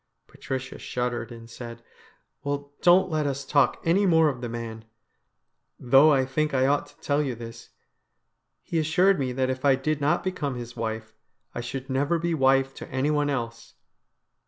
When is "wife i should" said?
10.75-11.87